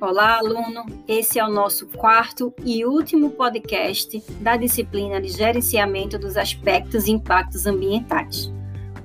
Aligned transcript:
Olá, 0.00 0.38
aluno! 0.38 0.86
Esse 1.08 1.40
é 1.40 1.44
o 1.44 1.50
nosso 1.50 1.84
quarto 1.88 2.54
e 2.64 2.84
último 2.84 3.30
podcast 3.30 4.22
da 4.40 4.56
disciplina 4.56 5.20
de 5.20 5.26
Gerenciamento 5.26 6.16
dos 6.16 6.36
Aspectos 6.36 7.08
e 7.08 7.10
Impactos 7.10 7.66
Ambientais. 7.66 8.48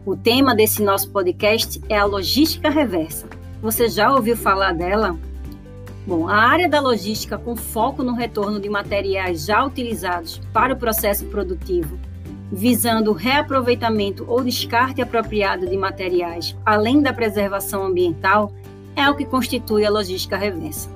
O 0.05 0.15
tema 0.15 0.53
desse 0.53 0.83
nosso 0.83 1.09
podcast 1.09 1.81
é 1.89 1.97
a 1.97 2.05
logística 2.05 2.69
reversa. 2.69 3.27
Você 3.59 3.87
já 3.87 4.13
ouviu 4.13 4.37
falar 4.37 4.71
dela? 4.73 5.17
Bom, 6.05 6.27
a 6.27 6.35
área 6.35 6.69
da 6.69 6.79
logística 6.79 7.39
com 7.39 7.55
foco 7.55 8.03
no 8.03 8.13
retorno 8.13 8.59
de 8.59 8.69
materiais 8.69 9.47
já 9.47 9.65
utilizados 9.65 10.39
para 10.53 10.75
o 10.75 10.77
processo 10.77 11.25
produtivo, 11.25 11.97
visando 12.51 13.09
o 13.09 13.15
reaproveitamento 13.15 14.25
ou 14.27 14.43
descarte 14.43 15.01
apropriado 15.01 15.65
de 15.65 15.75
materiais, 15.75 16.55
além 16.63 17.01
da 17.01 17.11
preservação 17.11 17.83
ambiental, 17.83 18.53
é 18.95 19.09
o 19.09 19.15
que 19.15 19.25
constitui 19.25 19.85
a 19.85 19.89
logística 19.89 20.37
reversa. 20.37 20.89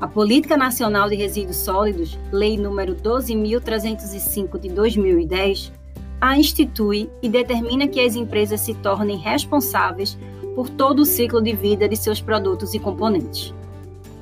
A 0.00 0.08
Política 0.08 0.56
Nacional 0.56 1.08
de 1.08 1.14
Resíduos 1.14 1.56
Sólidos, 1.58 2.18
Lei 2.32 2.56
nº 2.56 2.94
12.305 2.96 4.58
de 4.58 4.68
2010, 4.68 5.72
a 6.20 6.36
institui 6.36 7.10
e 7.22 7.28
determina 7.28 7.88
que 7.88 8.00
as 8.00 8.14
empresas 8.14 8.60
se 8.60 8.74
tornem 8.74 9.16
responsáveis 9.16 10.18
por 10.54 10.68
todo 10.68 11.00
o 11.00 11.06
ciclo 11.06 11.40
de 11.40 11.52
vida 11.52 11.88
de 11.88 11.96
seus 11.96 12.20
produtos 12.20 12.74
e 12.74 12.78
componentes. 12.78 13.54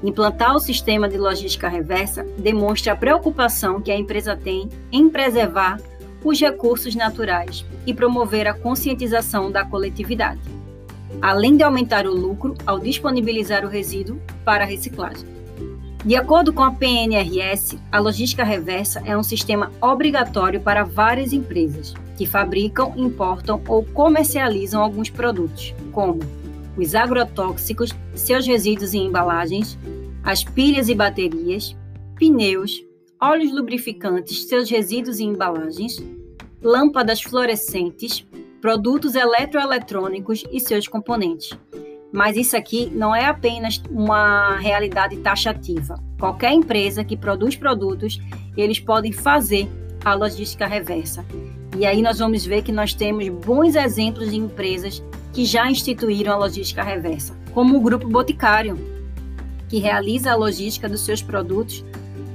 Implantar 0.02 0.54
o 0.54 0.60
sistema 0.60 1.08
de 1.08 1.18
logística 1.18 1.68
reversa 1.68 2.24
demonstra 2.38 2.92
a 2.92 2.96
preocupação 2.96 3.80
que 3.80 3.90
a 3.90 3.98
empresa 3.98 4.34
tem 4.36 4.68
em 4.90 5.10
preservar 5.10 5.78
os 6.24 6.40
recursos 6.40 6.94
naturais 6.94 7.64
e 7.86 7.92
promover 7.92 8.46
a 8.46 8.54
conscientização 8.54 9.50
da 9.50 9.64
coletividade, 9.64 10.40
além 11.20 11.56
de 11.56 11.62
aumentar 11.62 12.06
o 12.06 12.14
lucro 12.14 12.54
ao 12.66 12.78
disponibilizar 12.78 13.64
o 13.64 13.68
resíduo 13.68 14.20
para 14.44 14.64
reciclagem. 14.64 15.28
De 16.04 16.16
acordo 16.16 16.50
com 16.52 16.62
a 16.62 16.72
PNRS, 16.72 17.78
a 17.92 17.98
logística 17.98 18.42
reversa 18.42 19.02
é 19.04 19.16
um 19.16 19.22
sistema 19.22 19.70
obrigatório 19.82 20.60
para 20.60 20.82
várias 20.82 21.32
empresas 21.32 21.94
que 22.16 22.24
fabricam, 22.24 22.94
importam 22.96 23.60
ou 23.68 23.84
comercializam 23.84 24.82
alguns 24.82 25.10
produtos, 25.10 25.74
como 25.92 26.20
os 26.76 26.94
agrotóxicos, 26.94 27.90
seus 28.14 28.46
resíduos 28.46 28.94
e 28.94 28.98
embalagens, 28.98 29.78
as 30.22 30.42
pilhas 30.42 30.88
e 30.88 30.94
baterias, 30.94 31.76
pneus, 32.14 32.82
óleos 33.20 33.52
lubrificantes, 33.52 34.48
seus 34.48 34.70
resíduos 34.70 35.20
e 35.20 35.24
embalagens, 35.24 36.02
lâmpadas 36.62 37.20
fluorescentes, 37.20 38.26
produtos 38.60 39.14
eletroeletrônicos 39.14 40.44
e 40.52 40.60
seus 40.60 40.86
componentes. 40.86 41.58
Mas 42.12 42.36
isso 42.36 42.56
aqui 42.56 42.90
não 42.92 43.14
é 43.14 43.26
apenas 43.26 43.80
uma 43.90 44.56
realidade 44.56 45.16
taxativa. 45.18 46.02
Qualquer 46.18 46.52
empresa 46.52 47.04
que 47.04 47.16
produz 47.16 47.56
produtos, 47.56 48.20
eles 48.56 48.80
podem 48.80 49.12
fazer 49.12 49.68
a 50.04 50.14
logística 50.14 50.66
reversa. 50.66 51.24
E 51.78 51.86
aí 51.86 52.02
nós 52.02 52.18
vamos 52.18 52.44
ver 52.44 52.62
que 52.62 52.72
nós 52.72 52.92
temos 52.92 53.28
bons 53.28 53.76
exemplos 53.76 54.30
de 54.30 54.36
empresas 54.36 55.02
que 55.32 55.44
já 55.44 55.70
instituíram 55.70 56.32
a 56.32 56.36
logística 56.36 56.82
reversa, 56.82 57.34
como 57.54 57.76
o 57.76 57.80
Grupo 57.80 58.08
Boticário, 58.08 58.76
que 59.68 59.78
realiza 59.78 60.32
a 60.32 60.36
logística 60.36 60.88
dos 60.88 61.02
seus 61.02 61.22
produtos 61.22 61.84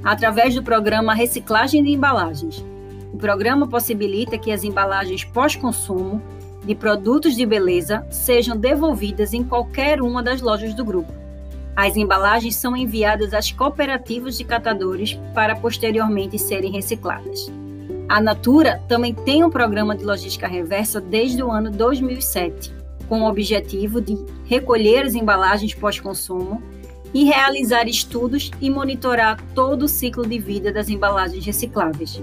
através 0.02 0.54
do 0.54 0.62
programa 0.62 1.14
Reciclagem 1.14 1.84
de 1.84 1.90
Embalagens. 1.90 2.64
O 3.16 3.18
programa 3.18 3.66
possibilita 3.66 4.36
que 4.36 4.52
as 4.52 4.62
embalagens 4.62 5.24
pós-consumo 5.24 6.20
de 6.62 6.74
produtos 6.74 7.34
de 7.34 7.46
beleza 7.46 8.06
sejam 8.10 8.54
devolvidas 8.54 9.32
em 9.32 9.42
qualquer 9.42 10.02
uma 10.02 10.22
das 10.22 10.42
lojas 10.42 10.74
do 10.74 10.84
grupo. 10.84 11.10
As 11.74 11.96
embalagens 11.96 12.56
são 12.56 12.76
enviadas 12.76 13.32
às 13.32 13.50
cooperativas 13.50 14.36
de 14.36 14.44
catadores 14.44 15.18
para 15.32 15.56
posteriormente 15.56 16.38
serem 16.38 16.70
recicladas. 16.70 17.50
A 18.06 18.20
Natura 18.20 18.82
também 18.86 19.14
tem 19.14 19.42
um 19.42 19.48
programa 19.48 19.96
de 19.96 20.04
logística 20.04 20.46
reversa 20.46 21.00
desde 21.00 21.42
o 21.42 21.50
ano 21.50 21.70
2007, 21.70 22.70
com 23.08 23.22
o 23.22 23.28
objetivo 23.30 23.98
de 23.98 24.14
recolher 24.44 25.06
as 25.06 25.14
embalagens 25.14 25.72
pós-consumo 25.72 26.62
e 27.14 27.24
realizar 27.24 27.88
estudos 27.88 28.50
e 28.60 28.68
monitorar 28.68 29.42
todo 29.54 29.84
o 29.84 29.88
ciclo 29.88 30.26
de 30.26 30.38
vida 30.38 30.70
das 30.70 30.90
embalagens 30.90 31.46
recicláveis. 31.46 32.20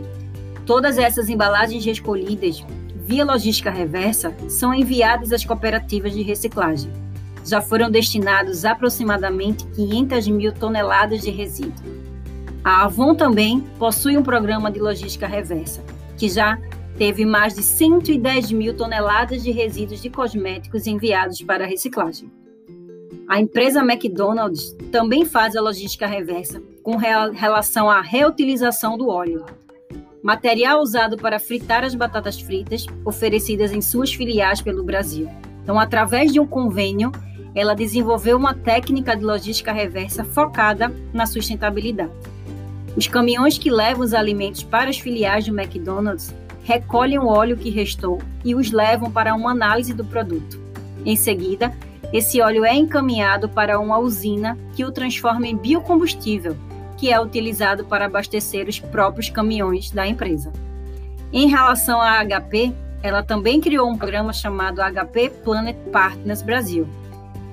Todas 0.66 0.98
essas 0.98 1.30
embalagens 1.30 1.86
recolhidas 1.86 2.64
via 3.06 3.26
logística 3.26 3.70
reversa 3.70 4.34
são 4.48 4.74
enviadas 4.74 5.34
às 5.34 5.44
cooperativas 5.44 6.14
de 6.14 6.22
reciclagem. 6.22 6.92
Já 7.46 7.60
foram 7.60 7.92
destinados 7.92 8.64
aproximadamente 8.64 9.66
500 9.68 10.28
mil 10.30 10.54
toneladas 10.54 11.22
de 11.22 11.30
resíduo. 11.30 11.84
A 12.64 12.86
Avon 12.86 13.14
também 13.14 13.60
possui 13.78 14.18
um 14.18 14.24
programa 14.24 14.72
de 14.72 14.80
logística 14.80 15.28
reversa, 15.28 15.84
que 16.18 16.30
já 16.30 16.58
teve 16.98 17.26
mais 17.26 17.56
de 17.56 17.62
110 17.62 18.54
mil 18.54 18.74
toneladas 18.74 19.44
de 19.44 19.52
resíduos 19.52 20.02
de 20.02 20.10
cosméticos 20.10 20.88
enviados 20.88 21.42
para 21.42 21.66
reciclagem. 21.66 22.32
A 23.28 23.42
empresa 23.42 23.82
McDonald's 23.82 24.74
também 24.92 25.26
faz 25.26 25.58
a 25.58 25.62
logística 25.62 26.08
reversa 26.08 26.62
com 26.82 26.96
relação 26.96 27.90
à 27.90 28.00
reutilização 28.00 28.98
do 28.98 29.10
óleo. 29.10 29.46
Material 30.24 30.82
usado 30.82 31.18
para 31.18 31.38
fritar 31.38 31.84
as 31.84 31.94
batatas 31.94 32.40
fritas, 32.40 32.86
oferecidas 33.04 33.74
em 33.74 33.82
suas 33.82 34.14
filiais 34.14 34.62
pelo 34.62 34.82
Brasil. 34.82 35.30
Então, 35.62 35.78
através 35.78 36.32
de 36.32 36.40
um 36.40 36.48
convênio, 36.48 37.12
ela 37.54 37.74
desenvolveu 37.74 38.38
uma 38.38 38.54
técnica 38.54 39.18
de 39.18 39.26
logística 39.26 39.74
reversa 39.74 40.24
focada 40.24 40.94
na 41.14 41.26
sustentabilidade. 41.26 42.14
Os 42.96 43.06
caminhões 43.06 43.58
que 43.58 43.70
levam 43.70 44.02
os 44.02 44.14
alimentos 44.14 44.64
para 44.64 44.90
as 44.90 44.98
filiais 44.98 45.46
do 45.46 45.60
McDonald's 45.60 46.34
recolhem 46.64 47.20
o 47.20 47.28
óleo 47.28 47.58
que 47.58 47.70
restou 47.70 48.18
e 48.46 48.56
os 48.56 48.72
levam 48.72 49.12
para 49.12 49.36
uma 49.36 49.52
análise 49.52 49.94
do 49.94 50.06
produto. 50.06 50.58
Em 51.06 51.18
seguida, 51.18 51.74
esse 52.14 52.40
óleo 52.40 52.64
é 52.64 52.74
encaminhado 52.74 53.50
para 53.50 53.78
uma 53.78 54.00
usina 54.00 54.58
que 54.74 54.86
o 54.86 54.92
transforma 54.92 55.48
em 55.48 55.58
biocombustível, 55.58 56.56
que 57.04 57.12
é 57.12 57.20
utilizado 57.20 57.84
para 57.84 58.06
abastecer 58.06 58.70
os 58.70 58.80
próprios 58.80 59.30
caminhões 59.30 59.92
da 59.92 60.08
empresa. 60.08 60.54
Em 61.34 61.50
relação 61.50 62.00
à 62.00 62.24
HP, 62.24 62.72
ela 63.02 63.22
também 63.22 63.60
criou 63.60 63.90
um 63.90 63.98
programa 63.98 64.32
chamado 64.32 64.80
HP 64.80 65.30
Planet 65.44 65.76
Partners 65.92 66.42
Brasil. 66.42 66.88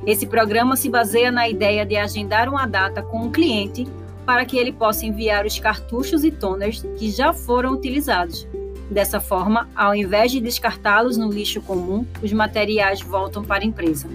Esse 0.07 0.25
programa 0.25 0.77
se 0.77 0.89
baseia 0.89 1.33
na 1.33 1.49
ideia 1.49 1.85
de 1.85 1.97
agendar 1.97 2.49
uma 2.49 2.65
data 2.65 3.03
com 3.03 3.23
um 3.23 3.33
cliente 3.33 3.89
para 4.25 4.45
que 4.45 4.57
ele 4.57 4.71
possa 4.71 5.05
enviar 5.05 5.45
os 5.45 5.59
cartuchos 5.59 6.23
e 6.23 6.31
toners 6.31 6.87
que 6.97 7.11
já 7.11 7.33
foram 7.33 7.73
utilizados. 7.73 8.47
Dessa 8.89 9.19
forma, 9.19 9.69
ao 9.75 9.97
invés 9.97 10.31
de 10.31 10.41
descartá-los 10.41 11.17
no 11.17 11.29
lixo 11.29 11.61
comum, 11.61 12.07
os 12.23 12.33
materiais 12.33 13.01
voltam 13.01 13.43
para 13.43 13.65
a 13.65 13.67
empresa. 13.67 14.07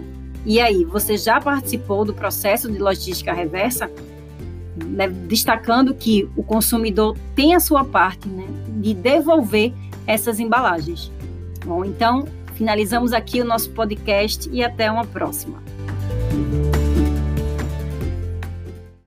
E 0.45 0.62
aí, 0.62 0.85
você 0.85 1.18
já 1.18 1.41
participou 1.41 2.06
do 2.06 2.13
processo 2.13 2.72
de 2.72 2.78
logística 2.78 3.34
reversa? 3.34 3.91
Né, 4.75 5.08
destacando 5.08 5.94
que 5.94 6.30
o 6.36 6.44
consumidor 6.44 7.18
tem 7.34 7.56
a 7.56 7.62
sua 7.62 7.86
parte 7.86 8.28
né, 8.28 8.46
de 8.81 8.94
devolver 8.94 9.74
essas 10.06 10.40
embalagens. 10.40 11.09
Bom, 11.66 11.86
então 11.86 12.25
finalizamos 12.56 13.13
aqui 13.13 13.40
o 13.41 13.46
nosso 13.46 13.69
podcast 13.72 14.50
e 14.52 14.63
até 14.63 14.91
uma 14.91 15.06
próxima. 15.06 15.63